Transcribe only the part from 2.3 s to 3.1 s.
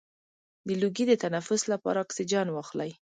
واخلئ